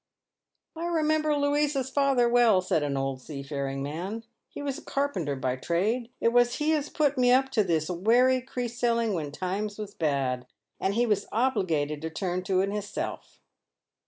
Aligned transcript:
"I 0.75 0.87
remember 0.87 1.35
Louisa's 1.37 1.91
father 1.91 2.27
well," 2.27 2.59
said 2.61 2.81
an 2.81 2.97
old 2.97 3.21
seafaring 3.21 3.83
man;" 3.83 4.23
he 4.55 4.63
was 4.63 4.79
a 4.79 4.83
carpenter 4.83 5.35
by 5.35 5.57
trade. 5.57 6.09
It 6.19 6.29
was 6.33 6.55
he 6.55 6.73
as 6.73 6.89
put 6.89 7.19
me 7.19 7.31
up 7.31 7.49
to 7.51 7.63
this 7.63 7.87
werry 7.87 8.41
crease 8.41 8.79
selling 8.79 9.13
when 9.13 9.31
times 9.31 9.77
was 9.77 9.93
bad, 9.93 10.47
and 10.79 10.95
he 10.95 11.05
was 11.05 11.27
obligated 11.31 12.01
to 12.01 12.09
turn 12.09 12.41
to 12.45 12.61
it 12.61 12.71
hisself." 12.71 13.41